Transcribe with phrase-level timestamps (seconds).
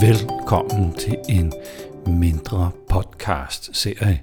[0.00, 1.52] Velkommen til en
[2.06, 4.22] mindre podcast-serie,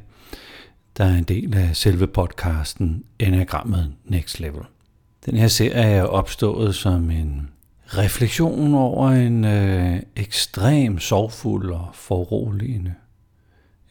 [0.97, 4.63] der er en del af selve podcasten Enagrammet Next Level.
[5.25, 7.49] Den her serie er opstået som en
[7.85, 12.93] refleksion over en øh, ekstrem sorgfuld og foruroligende,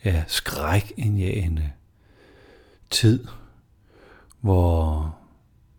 [0.05, 1.71] ja, skrækindjagende
[2.91, 3.27] tid,
[4.41, 5.15] hvor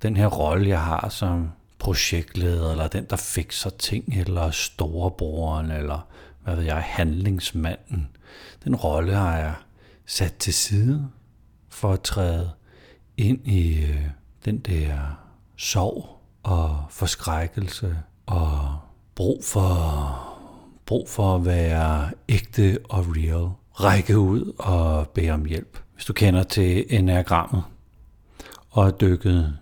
[0.01, 1.51] den her rolle, jeg har som
[1.85, 6.07] projektleder, eller den, der fikser ting, eller storebroren, eller
[6.43, 8.07] hvad ved jeg, handlingsmanden.
[8.63, 9.53] Den rolle har jeg
[10.05, 11.09] sat til side
[11.69, 12.51] for at træde
[13.17, 14.07] ind i øh,
[14.45, 14.97] den der
[15.57, 18.77] sorg og forskrækkelse og
[19.15, 20.37] brug for,
[20.85, 23.49] brug for at være ægte og real.
[23.73, 25.79] Række ud og bede om hjælp.
[25.93, 27.63] Hvis du kender til enagrammet
[28.69, 29.57] og er dykket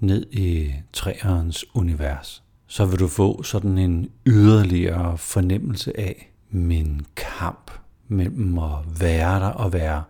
[0.00, 7.70] ned i træernes univers, så vil du få sådan en yderligere fornemmelse af min kamp
[8.08, 10.02] mellem at være der og være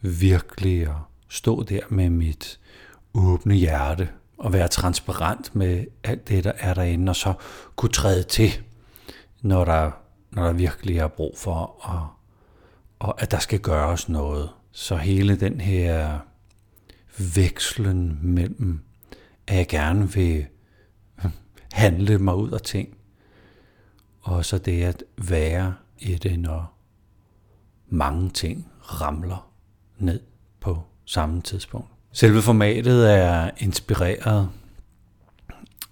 [0.00, 2.60] virkelig og stå der med mit
[3.14, 7.34] åbne hjerte og være transparent med alt det, der er derinde, og så
[7.76, 8.50] kunne træde til,
[9.42, 9.90] når der,
[10.30, 12.08] når der virkelig er brug for, og,
[12.98, 14.50] og at der skal gøres noget.
[14.72, 16.18] Så hele den her
[17.34, 18.80] vekslen mellem
[19.46, 20.46] at jeg gerne vil
[21.72, 22.96] handle mig ud af ting,
[24.20, 26.78] og så det at være i det, når
[27.88, 29.52] mange ting ramler
[29.98, 30.20] ned
[30.60, 31.88] på samme tidspunkt.
[32.12, 34.48] Selve formatet er inspireret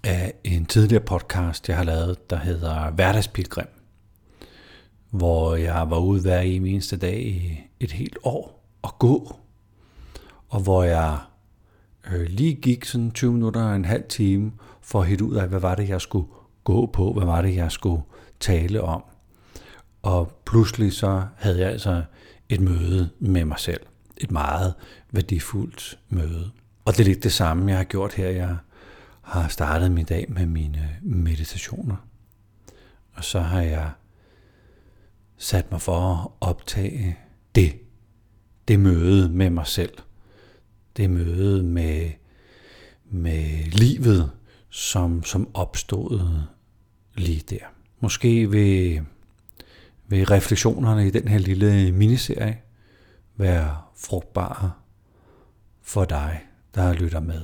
[0.03, 3.67] af en tidligere podcast, jeg har lavet, der hedder Hverdagspilgrim,
[5.09, 9.35] hvor jeg var ude hver eneste dag i et helt år og gå,
[10.49, 11.19] og hvor jeg
[12.07, 15.47] øh, lige gik sådan 20 minutter og en halv time for at hitte ud af,
[15.47, 16.27] hvad var det, jeg skulle
[16.63, 18.03] gå på, hvad var det, jeg skulle
[18.39, 19.03] tale om.
[20.01, 22.03] Og pludselig så havde jeg altså
[22.49, 23.81] et møde med mig selv.
[24.17, 24.73] Et meget
[25.11, 26.51] værdifuldt møde.
[26.85, 28.29] Og det er lidt det samme, jeg har gjort her.
[28.29, 28.57] Jeg
[29.21, 31.95] har startet min dag med mine meditationer.
[33.13, 33.91] Og så har jeg
[35.37, 37.17] sat mig for at optage
[37.55, 37.73] det.
[38.67, 39.93] Det møde med mig selv–
[40.97, 42.11] det møde med,
[43.05, 44.31] med livet,
[44.69, 46.41] som, som opstod
[47.15, 47.65] lige der.
[47.99, 49.01] Måske ved,
[50.07, 52.61] ved refleksionerne i den her lille miniserie
[53.35, 54.71] være frugtbare
[55.81, 56.41] for dig,
[56.75, 57.41] der lytter med.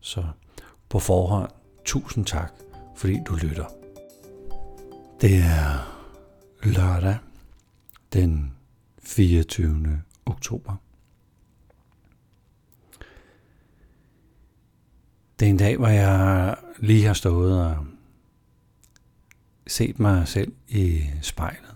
[0.00, 0.24] Så
[0.88, 1.50] på forhånd,
[1.84, 2.52] tusind tak,
[2.96, 3.66] fordi du lytter.
[5.20, 5.96] Det er
[6.62, 7.16] lørdag
[8.12, 8.52] den
[9.02, 10.02] 24.
[10.26, 10.76] oktober.
[15.38, 17.86] Det er en dag, hvor jeg lige har stået og
[19.66, 21.74] set mig selv i spejlet.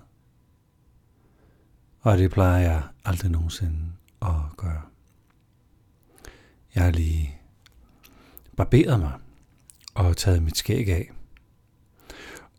[2.00, 3.78] Og det plejer jeg aldrig nogensinde
[4.22, 4.82] at gøre.
[6.74, 7.40] Jeg har lige
[8.56, 9.12] barberet mig
[9.94, 11.10] og taget mit skæg af.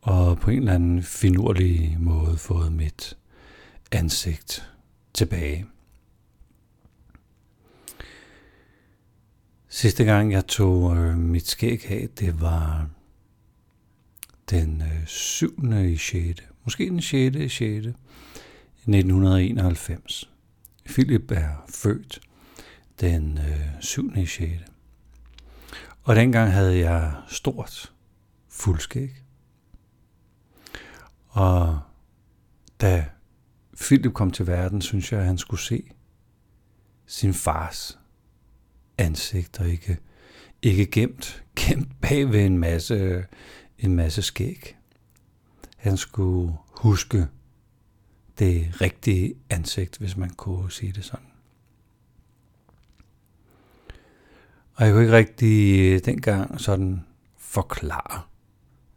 [0.01, 3.17] Og på en eller anden finurlig måde fået mit
[3.91, 4.71] ansigt
[5.13, 5.65] tilbage.
[9.73, 12.89] Sidste gang jeg tog øh, mit skæg af, det var
[14.49, 15.73] den øh, 7.
[15.73, 16.43] i 6.
[16.63, 17.35] Måske den 6.
[17.35, 17.61] i 6.
[17.61, 20.29] 1991.
[20.85, 22.19] Philip er født
[22.99, 24.17] den øh, 7.
[24.17, 24.53] i 6.
[26.03, 27.93] Og dengang havde jeg stort
[28.49, 29.23] fuldskæg.
[31.27, 31.79] Og
[32.81, 33.05] da
[33.81, 35.83] Philip kom til verden, synes jeg, at han skulle se
[37.05, 38.00] sin fars
[39.01, 39.97] ansigt, og ikke,
[40.61, 43.25] ikke gemt, gemt bag ved en masse,
[43.79, 44.77] en masse skæg.
[45.77, 47.27] Han skulle huske
[48.39, 51.25] det rigtige ansigt, hvis man kunne sige det sådan.
[54.73, 57.05] Og jeg kunne ikke rigtig øh, dengang sådan
[57.37, 58.21] forklare,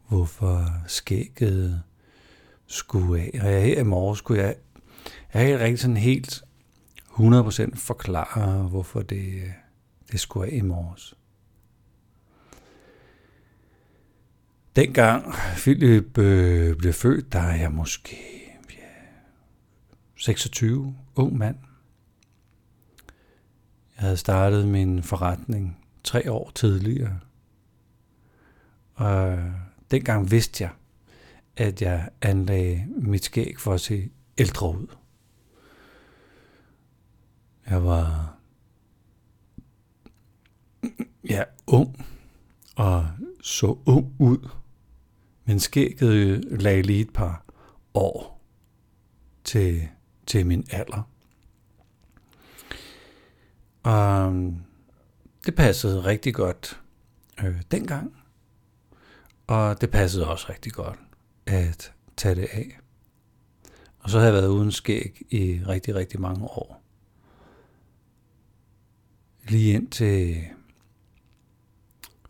[0.09, 1.83] hvorfor skægget
[2.67, 3.31] skulle af.
[3.43, 4.57] Og jeg her i morgen skulle jeg,
[5.33, 6.45] jeg har ikke rigtig sådan helt
[7.11, 9.51] 100% forklare, hvorfor det, øh,
[10.15, 11.15] det skulle af i morges.
[14.77, 18.17] Dengang Philip øh, blev født, der er jeg måske
[18.71, 18.85] ja,
[20.17, 21.57] 26, ung mand.
[23.97, 27.21] Jeg havde startet min forretning tre år tidligere.
[28.95, 29.39] Og
[29.91, 30.71] dengang vidste jeg,
[31.57, 34.87] at jeg anlagde mit skæg for at se ældre ud.
[37.67, 38.34] Jeg var
[41.29, 42.07] ja, ung
[42.77, 43.09] og
[43.43, 44.49] så ung ud.
[45.45, 47.45] Men skægget lagde lige et par
[47.95, 48.41] år
[49.45, 49.89] til,
[50.27, 51.09] til min alder.
[53.83, 54.33] Og
[55.47, 56.81] det passede rigtig godt
[57.45, 58.17] øh, dengang.
[59.47, 60.99] Og det passede også rigtig godt
[61.47, 62.79] at tage det af.
[63.99, 66.83] Og så har jeg været uden skæg i rigtig, rigtig mange år.
[69.49, 70.45] Lige indtil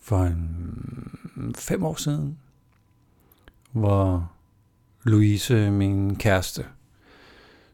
[0.05, 2.39] for en fem år siden,
[3.71, 4.31] hvor
[5.03, 6.65] Louise, min kæreste,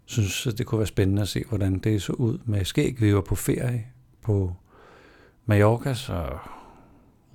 [0.05, 3.01] synes, at det kunne være spændende at se, hvordan det så ud med skæg.
[3.01, 3.87] Vi var på ferie
[4.21, 4.55] på
[5.45, 6.37] Mallorca, så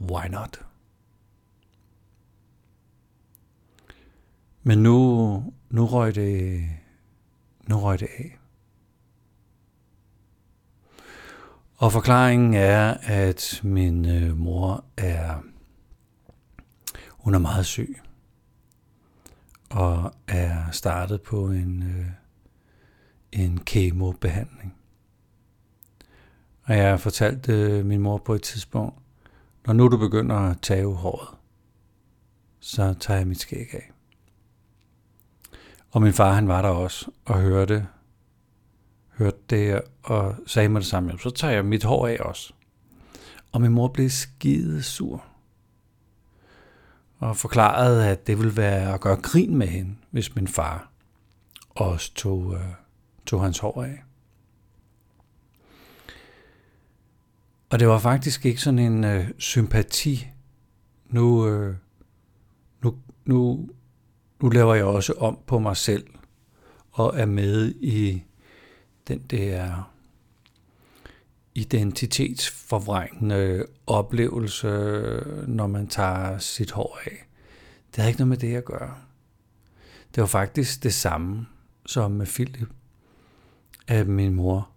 [0.01, 0.61] why not?
[4.63, 6.65] Men nu, nu røg det,
[7.69, 8.39] nu røg det af.
[11.79, 15.43] Og forklaringen er, at min øh, mor er,
[17.11, 18.01] hun er meget syg
[19.71, 22.07] og er startet på en, øh,
[23.33, 24.75] en kemobehandling.
[26.63, 28.99] Og jeg har fortalt øh, min mor på et tidspunkt,
[29.67, 31.29] når nu du begynder at tage håret,
[32.61, 33.91] så tager jeg mit skæg af.
[35.91, 37.87] Og min far, han var der også og hørte,
[39.19, 41.19] hørte det og sagde mig det samme.
[41.19, 42.53] Så tager jeg mit hår af også.
[43.53, 45.25] Og min mor blev skide sur.
[47.19, 50.91] Og forklarede, at det ville være at gøre grin med hende, hvis min far
[51.71, 52.61] også tog, øh,
[53.27, 54.03] tog hans hår af.
[57.71, 60.27] Og det var faktisk ikke sådan en øh, sympati.
[61.11, 61.77] Nu, øh,
[62.83, 63.69] nu, nu
[64.43, 66.07] nu laver jeg også om på mig selv
[66.93, 68.23] og er med i
[69.09, 69.93] den der
[71.55, 74.69] identitetsforvrængende oplevelse,
[75.47, 77.27] når man tager sit hår af.
[77.95, 78.95] Det har ikke noget med det at gøre.
[80.15, 81.47] Det var faktisk det samme
[81.87, 82.69] som med Philip,
[83.87, 84.71] at min mor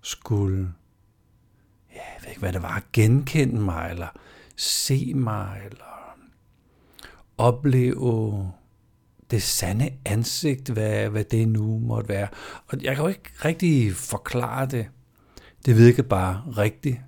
[0.00, 0.72] skulle,
[1.94, 4.08] ja, jeg ved ikke hvad det var, genkende mig, eller
[4.56, 6.16] se mig, eller
[7.38, 8.52] opleve
[9.32, 12.28] det sande ansigt, hvad, hvad det nu måtte være.
[12.66, 14.88] Og jeg kan jo ikke rigtig forklare det.
[15.66, 17.00] Det virker bare rigtigt.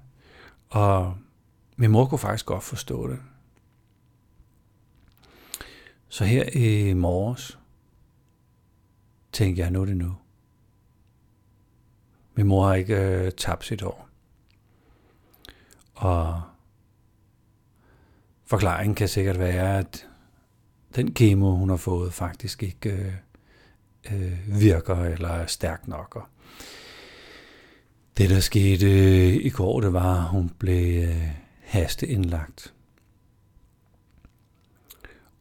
[0.68, 1.16] Og
[1.76, 3.18] min mor kunne faktisk godt forstå det.
[6.08, 7.58] Så her i morges
[9.32, 10.14] tænkte jeg, nu er det nu.
[12.34, 14.08] Min mor har ikke øh, tabt sit år.
[15.94, 16.42] Og
[18.46, 20.08] forklaringen kan sikkert være, at
[20.96, 23.12] den kemo, hun har fået, faktisk ikke øh,
[24.12, 26.16] øh, virker eller er stærk nok.
[26.16, 26.22] Og
[28.18, 31.28] det, der skete øh, i går, det var, at hun blev øh,
[31.60, 32.74] hasteindlagt.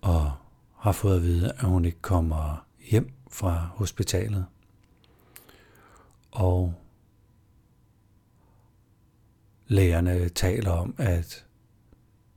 [0.01, 0.31] Og
[0.77, 4.45] har fået at vide, at hun ikke kommer hjem fra hospitalet.
[6.31, 6.73] Og
[9.67, 11.45] lægerne taler om, at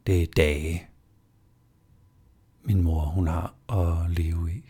[0.06, 0.88] det er dage,
[2.66, 4.62] min mor hun har at leve i.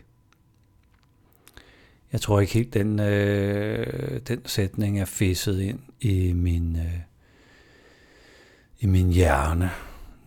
[2.12, 7.00] Jeg tror ikke helt, den, øh, den sætning er fæsset ind i min, øh,
[8.80, 9.70] i min hjerne.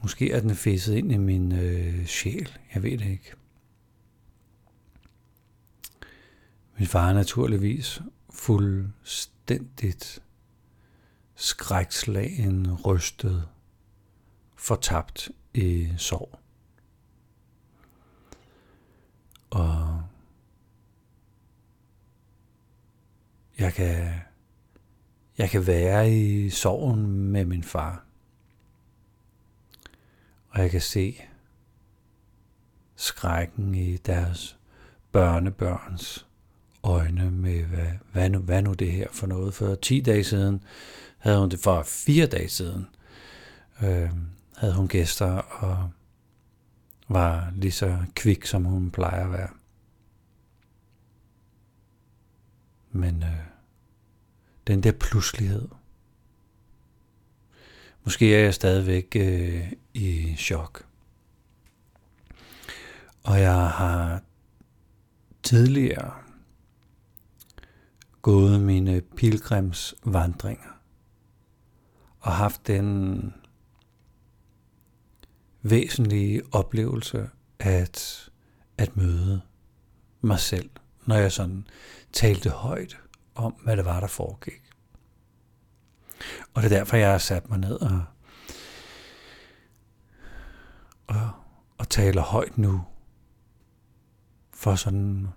[0.02, 2.58] Måske er den fæsset ind i min øh, sjæl.
[2.74, 3.34] Jeg ved det ikke.
[6.78, 10.20] Min far er naturligvis fuldstændigt
[11.36, 13.48] skrækslagen, rystet,
[14.56, 16.40] fortabt i sorg.
[19.50, 20.04] Og
[23.60, 24.14] jeg kan,
[25.38, 28.06] jeg kan være i sorgen med min far.
[30.50, 31.22] Og jeg kan se
[32.96, 34.58] skrækken i deres
[35.12, 36.28] børnebørns
[36.84, 39.54] øjne med, hvad, hvad, nu, hvad nu det her for noget.
[39.54, 40.64] For 10 dage siden
[41.18, 42.88] havde hun det, for fire dage siden
[43.82, 44.10] øh,
[44.58, 45.90] havde hun gæster, og
[47.10, 49.50] var lige så kvik, som hun plejer at være.
[52.92, 53.49] Men øh,
[54.70, 55.68] den der pludselighed.
[58.04, 60.86] Måske er jeg stadigvæk øh, i chok.
[63.24, 64.22] Og jeg har
[65.44, 66.14] tidligere
[68.22, 70.80] gået mine pilgrimsvandringer
[72.20, 73.34] og haft den
[75.62, 78.30] væsentlige oplevelse at,
[78.78, 79.42] at møde
[80.22, 80.70] mig selv,
[81.06, 81.68] når jeg sådan
[82.14, 82.98] talte højt
[83.40, 84.62] om, hvad det var, der foregik.
[86.54, 88.04] Og det er derfor, jeg har sat mig ned og,
[91.08, 91.32] og,
[91.78, 92.86] og taler højt nu,
[94.54, 95.28] for sådan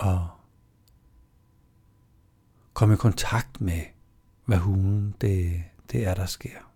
[0.00, 0.18] at
[2.72, 3.80] komme i kontakt med,
[4.44, 6.72] hvad hulen det, det er, der sker.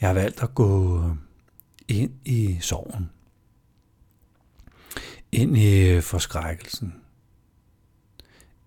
[0.00, 1.02] Jeg har valgt at gå
[1.88, 3.10] ind i sorgen.
[5.32, 7.04] Ind i forskrækkelsen.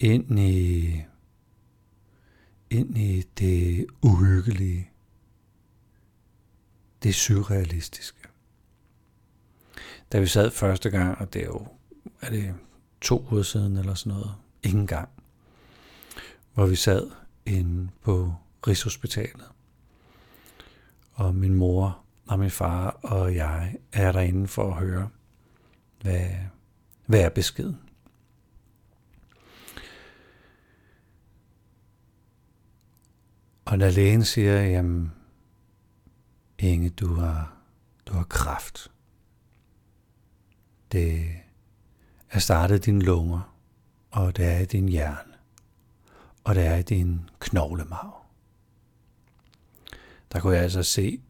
[0.04, 1.02] Ind i,
[2.70, 4.90] ind i det uhyggelige.
[7.04, 8.28] Det surrealistiske.
[10.12, 11.68] Da vi sad første gang, og det er jo
[12.22, 12.56] er det
[13.02, 15.10] to uger siden eller sådan noget, ingen gang,
[16.54, 17.12] hvor vi sad
[17.46, 18.34] inde på
[18.68, 19.48] Rigshospitalet.
[21.14, 25.10] Og min mor og min far og jeg er derinde for at høre,
[26.02, 26.30] hvad,
[27.06, 27.93] hvad er beskeden.
[33.74, 35.12] Og da lægen siger, jamen,
[36.60, 37.58] Inge, du har,
[38.06, 38.92] du har kraft.
[40.92, 41.30] Det
[42.30, 43.56] er startet i dine lunger,
[44.12, 45.34] og det er i din hjerne,
[46.44, 48.26] og det er i din knoglemarv.
[50.32, 51.22] Der kunne jeg altså se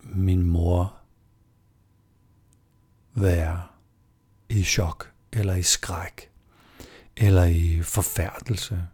[0.00, 0.96] min mor
[3.14, 3.62] være
[4.48, 6.30] i chok, eller i skræk,
[7.16, 8.86] eller i forfærdelse,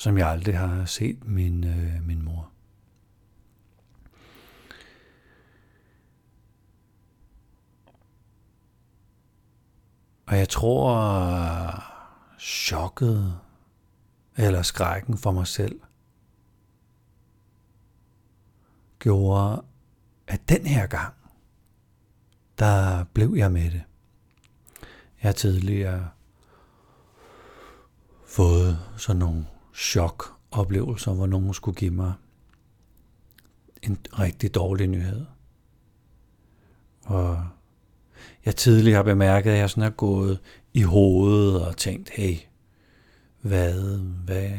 [0.00, 2.50] som jeg aldrig har set min, øh, min mor.
[10.26, 11.84] Og jeg tror,
[12.38, 13.40] chokket
[14.36, 15.80] eller skrækken for mig selv
[18.98, 19.64] gjorde,
[20.26, 21.14] at den her gang,
[22.58, 23.82] der blev jeg med det.
[25.22, 26.08] Jeg har tidligere
[28.26, 29.46] fået sådan nogle
[29.80, 32.12] chokoplevelser, hvor nogen skulle give mig
[33.82, 35.26] en rigtig dårlig nyhed.
[37.02, 37.46] Og
[38.44, 40.38] jeg tidligere har bemærket, at jeg sådan er gået
[40.74, 42.36] i hovedet og tænkt, hey,
[43.40, 44.50] hvad, hvad,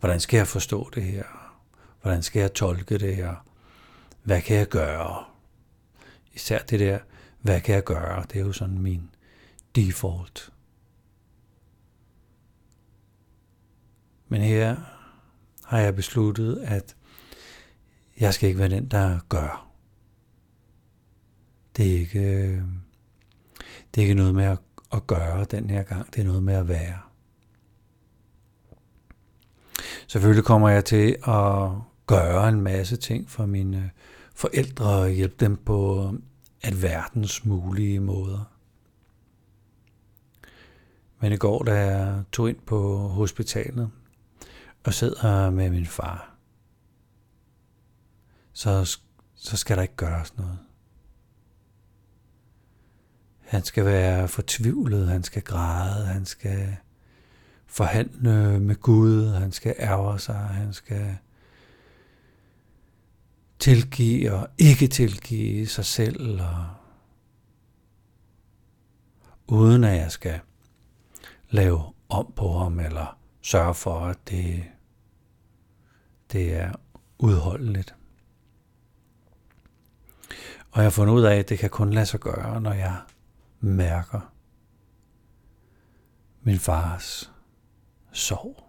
[0.00, 1.24] hvordan skal jeg forstå det her?
[2.02, 3.46] Hvordan skal jeg tolke det her?
[4.22, 5.24] Hvad kan jeg gøre?
[6.34, 6.98] Især det der,
[7.40, 8.24] hvad kan jeg gøre?
[8.32, 9.10] Det er jo sådan min
[9.76, 10.53] default.
[14.34, 14.76] Men her
[15.64, 16.96] har jeg besluttet, at
[18.20, 19.70] jeg skal ikke være den, der gør.
[21.76, 22.62] Det er ikke, øh,
[23.94, 24.58] det er ikke noget med at,
[24.92, 26.98] at gøre den her gang, det er noget med at være.
[30.06, 31.70] Selvfølgelig kommer jeg til at
[32.06, 33.88] gøre en masse ting for mine øh,
[34.34, 36.20] forældre og hjælpe dem på øh,
[36.62, 38.52] at verdens mulige måder.
[41.20, 43.90] Men i går, da jeg tog ind på hospitalet
[44.84, 46.36] og sidder med min far,
[48.52, 48.98] så,
[49.34, 50.58] så skal der ikke gøres noget.
[53.40, 56.76] Han skal være fortvivlet, han skal græde, han skal
[57.66, 61.16] forhandle med Gud, han skal ærge sig, han skal
[63.58, 66.66] tilgive og ikke tilgive sig selv, og
[69.46, 70.40] uden at jeg skal
[71.50, 74.64] lave om på ham, eller sørge for, at det,
[76.32, 76.72] det er
[77.18, 77.94] udholdeligt.
[80.70, 83.00] Og jeg har fundet ud af, at det kan kun lade sig gøre, når jeg
[83.60, 84.32] mærker
[86.42, 87.32] min fars
[88.12, 88.64] sorg.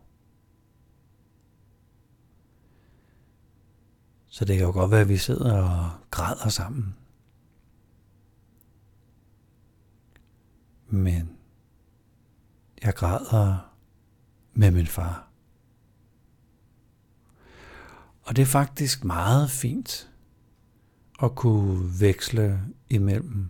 [4.28, 6.96] Så det kan jo godt være, at vi sidder og græder sammen.
[10.88, 11.38] Men
[12.84, 13.74] jeg græder
[14.54, 15.35] med min far.
[18.26, 20.12] Og det er faktisk meget fint
[21.24, 23.50] at kunne veksle imellem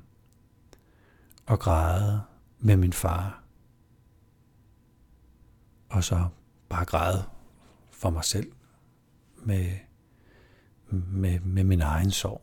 [1.45, 2.21] og græde
[2.59, 3.43] med min far.
[5.89, 6.27] Og så
[6.69, 7.23] bare græde
[7.91, 8.51] for mig selv
[9.37, 9.71] med,
[10.89, 12.41] med, med min egen sorg.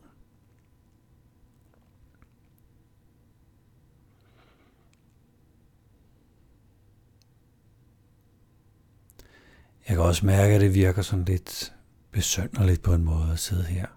[9.87, 11.73] Jeg kan også mærke, at det virker sådan lidt
[12.13, 13.87] besønderligt på en måde at sidde her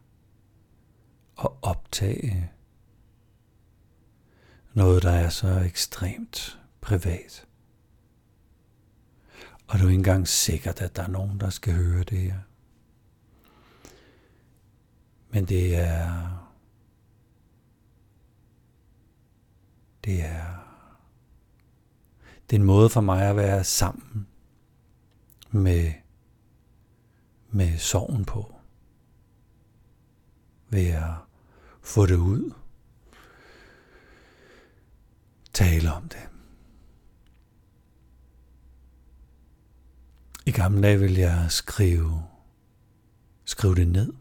[1.36, 2.50] og optage
[4.74, 7.46] noget, der er så ekstremt privat.
[9.66, 12.38] Og du er ikke engang sikkert, at der er nogen, der skal høre det her.
[15.30, 16.30] Men det er...
[20.04, 20.66] Det er...
[22.50, 24.26] Det er en måde for mig at være sammen
[25.50, 25.92] med,
[27.56, 28.54] med sorgen på.
[30.68, 31.14] Ved at
[31.82, 32.52] få det ud
[35.52, 36.28] tale om det.
[40.46, 42.24] I gamle dage ville jeg skrive,
[43.44, 44.12] skrive det ned.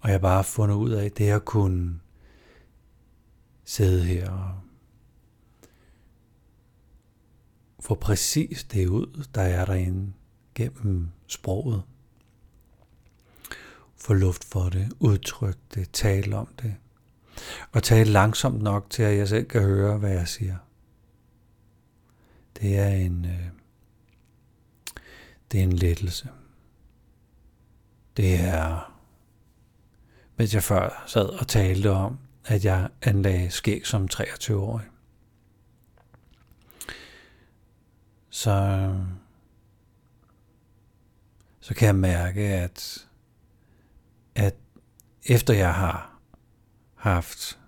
[0.00, 2.00] Og jeg har bare fundet ud af, det at kunne
[3.64, 4.60] sidde her og
[7.80, 10.12] få præcis det ud, der er derinde
[10.54, 11.82] gennem sproget.
[13.96, 16.74] Få luft for det, udtrykke det, tale om det.
[17.72, 20.56] Og tale langsomt nok til, at jeg selv kan høre, hvad jeg siger.
[22.60, 23.48] Det er en, øh,
[25.52, 26.28] det er en lettelse.
[28.16, 28.96] Det er,
[30.36, 34.86] mens jeg før sad og talte om, at jeg anlagde skæg som 23-årig.
[38.30, 38.88] Så,
[41.60, 43.08] så kan jeg mærke, at,
[44.34, 44.54] at
[45.26, 46.20] efter jeg har
[46.94, 47.58] haft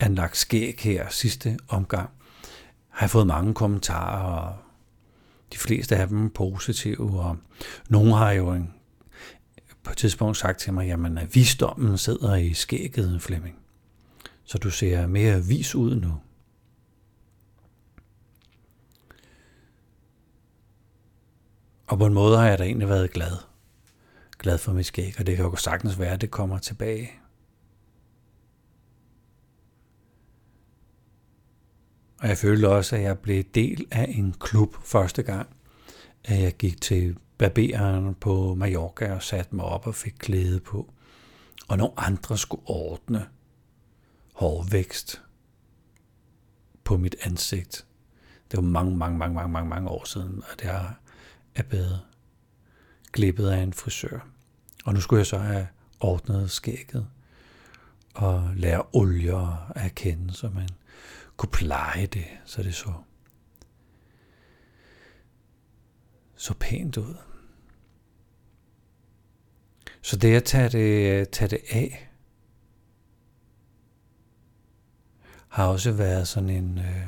[0.00, 2.10] anlagt skæg her sidste omgang,
[2.88, 4.56] har jeg fået mange kommentarer, og
[5.52, 7.36] de fleste af dem positive, og
[7.88, 8.74] nogle har jo en,
[9.82, 13.58] på et tidspunkt sagt til mig, jamen at visdommen sidder i skægget, Flemming.
[14.44, 16.12] Så du ser mere vis ud nu.
[21.86, 23.36] Og på en måde har jeg da egentlig været glad.
[24.38, 27.10] Glad for mit skæg, og det kan jo sagtens være, at det kommer tilbage.
[32.18, 35.48] Og jeg følte også, at jeg blev del af en klub første gang,
[36.24, 40.92] at jeg gik til barberen på Mallorca og satte mig op og fik klæde på.
[41.68, 43.26] Og nogle andre skulle ordne
[44.34, 45.22] hårvækst
[46.84, 47.86] på mit ansigt.
[48.50, 51.00] Det var mange, mange, mange, mange, mange, mange år siden, at har
[51.54, 52.00] er bedre.
[53.12, 54.28] glippet af en frisør.
[54.84, 55.68] Og nu skulle jeg så have
[56.00, 57.06] ordnet skægget
[58.14, 60.68] og lære olier at kende, så man
[61.36, 62.92] kunne pleje det, så det så,
[66.36, 67.14] så pænt ud.
[70.02, 72.10] Så det at tage det, tage det af,
[75.48, 77.06] har også været sådan en, øh,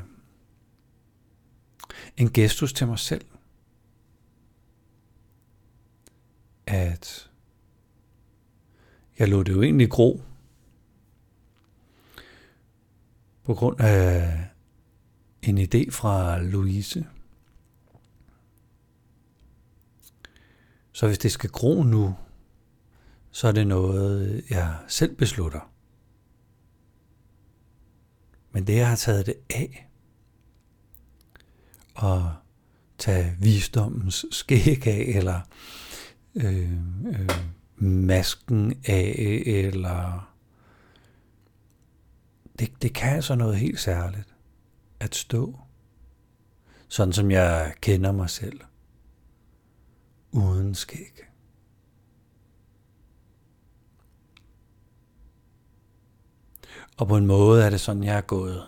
[2.16, 3.24] en gestus til mig selv.
[6.77, 7.31] At
[9.19, 10.23] jeg lå det jo egentlig gro,
[13.45, 14.45] på grund af
[15.43, 17.07] en idé fra Louise.
[20.93, 22.17] Så hvis det skal gro nu,
[23.31, 25.73] så er det noget, jeg selv beslutter.
[28.51, 29.89] Men det, jeg har taget det af,
[31.95, 32.35] og
[32.99, 35.41] tage visdommens skæg af, eller
[36.37, 36.72] øh,
[37.07, 37.29] øh,
[37.77, 40.33] masken af, eller
[42.59, 44.35] det, det kan altså noget helt særligt
[45.01, 45.59] at stå,
[46.88, 48.61] sådan som jeg kender mig selv,
[50.33, 51.22] uden skæg.
[56.96, 58.62] Og på en måde er det sådan, jeg er gået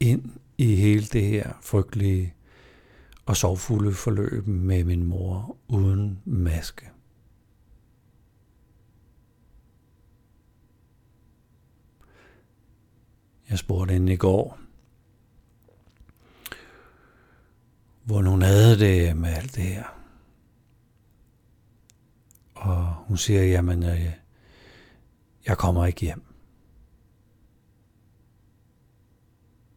[0.00, 2.34] ind i hele det her frygtelige
[3.26, 6.90] og sorgfulde forløb med min mor uden maske.
[13.52, 14.58] Jeg spurgte hende i går,
[18.04, 19.84] hvor hun havde det med alt det her.
[22.54, 24.12] Og hun siger, jamen, øh,
[25.46, 26.24] jeg kommer ikke hjem.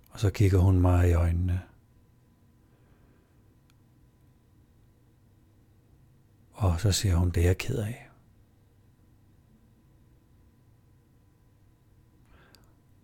[0.10, 1.62] Og så kigger hun mig i øjnene.
[6.52, 8.05] Og så siger hun, det er jeg ked af.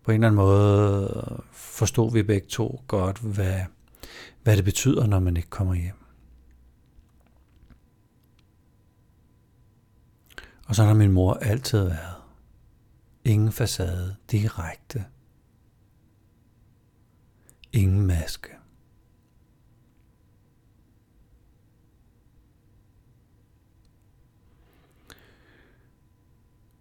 [0.04, 3.60] På en eller anden måde forstod vi begge to godt, hvad,
[4.42, 5.96] hvad det betyder, når man ikke kommer hjem.
[10.66, 12.16] Og så har min mor altid været.
[13.24, 15.04] Ingen facade, direkte.
[17.72, 18.48] Ingen maske.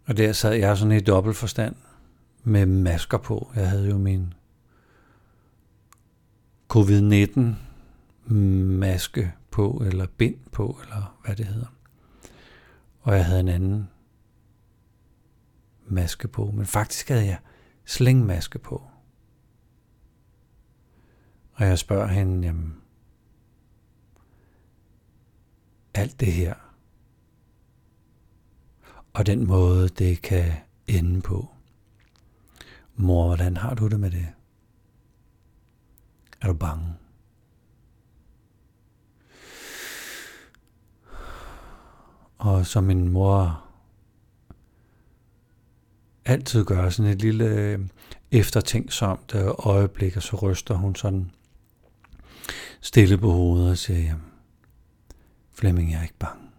[0.05, 1.75] Og der sad jeg sådan i dobbelt forstand
[2.43, 3.51] med masker på.
[3.55, 4.33] Jeg havde jo min
[6.73, 7.41] covid-19
[8.33, 11.75] maske på, eller bind på, eller hvad det hedder.
[13.01, 13.89] Og jeg havde en anden
[15.87, 17.39] maske på, men faktisk havde jeg
[17.85, 18.83] slængmaske på.
[21.53, 22.75] Og jeg spørger hende, jamen,
[25.93, 26.53] alt det her,
[29.13, 30.53] og den måde, det kan
[30.87, 31.49] ende på
[33.01, 34.27] Mor, hvordan har du det med det?
[36.41, 36.93] Er du bange?
[42.37, 43.65] Og som min mor
[46.25, 47.79] altid gør, sådan et lille øh,
[48.31, 51.31] eftertænksomt øh, øjeblik, og så ryster hun sådan
[52.81, 54.15] stille på hovedet og siger,
[55.53, 56.49] Flemming, jeg er ikke bange.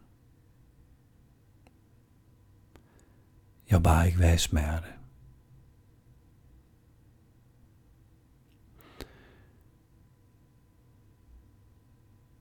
[3.70, 5.01] Jeg vil bare ikke være i smerte.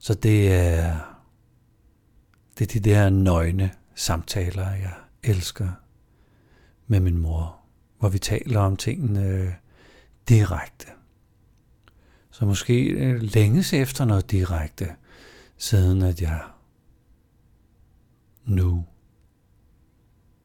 [0.02, 1.00] Så det er,
[2.58, 5.68] det er de der nøgne samtaler, jeg elsker
[6.86, 7.60] med min mor,
[7.98, 9.56] hvor vi taler om tingene
[10.28, 10.86] direkte.
[12.30, 14.88] Så måske øh, længes efter noget direkte,
[15.56, 16.40] siden at jeg
[18.44, 18.84] nu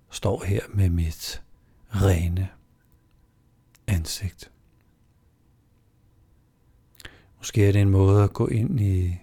[0.10, 1.43] står her med mit
[1.89, 2.50] rene
[3.88, 4.52] ansigt.
[7.38, 9.17] Måske er det en måde at gå ind i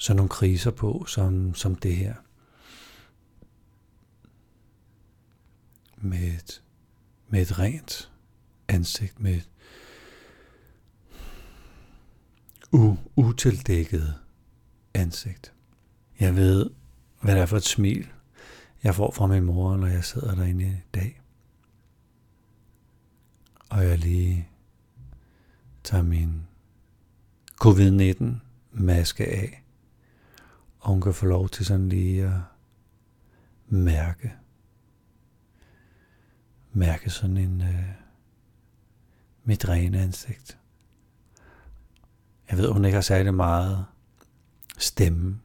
[0.00, 2.14] sådan nogle kriser på, som, som det her.
[5.96, 6.62] Med et,
[7.28, 8.12] med et rent
[8.68, 9.50] ansigt, med et
[12.72, 14.14] u, utildækket
[14.94, 15.52] ansigt.
[16.20, 16.70] Jeg ved,
[17.22, 18.08] hvad det er for et smil,
[18.82, 21.20] jeg får fra min mor, når jeg sidder derinde i dag.
[23.68, 24.48] Og jeg lige
[25.84, 26.46] tager min
[27.64, 28.24] covid-19
[28.72, 29.59] maske af,
[30.80, 32.40] og hun kan få lov til sådan lige at
[33.68, 34.34] mærke,
[36.72, 37.84] mærke sådan en øh,
[39.44, 40.58] mit rene ansigt.
[42.50, 43.86] Jeg ved, hun ikke har særlig meget
[44.78, 45.40] stemme.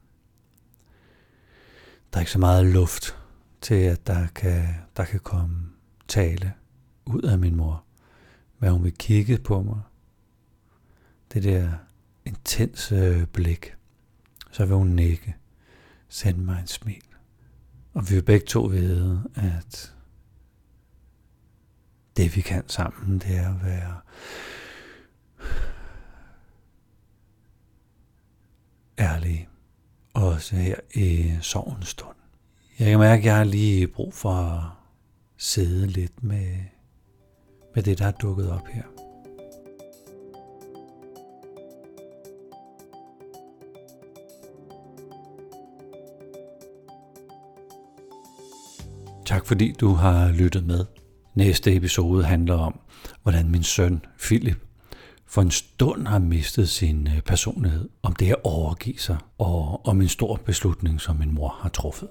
[2.14, 3.18] Der er ikke så meget luft
[3.62, 4.68] til, at der kan,
[4.98, 5.70] der kan komme
[6.08, 6.54] tale
[7.06, 7.84] ud af min mor.
[8.60, 9.82] Men hun vil kigge på mig.
[11.34, 11.72] Det der
[12.26, 13.75] intense blik.
[14.56, 15.36] Så vil hun nikke.
[16.10, 17.04] Sende mig en smil.
[17.94, 19.96] Og vi vil begge to vide, at
[22.18, 24.00] det vi kan sammen, det er at være
[29.00, 29.50] ærlige,
[30.14, 32.18] også her i sovens stund.
[32.80, 34.64] Jeg kan mærke, at jeg har lige brug for at
[35.38, 36.58] sidde lidt med,
[37.76, 39.05] med det, der er dukket op her.
[49.36, 50.86] Tak fordi du har lyttet med.
[51.36, 52.80] Næste episode handler om,
[53.24, 54.58] hvordan min søn Philip
[55.28, 60.02] for en stund har mistet sin øh, personlighed, om det at overgive sig, og om
[60.02, 62.08] en stor beslutning, som min mor har truffet.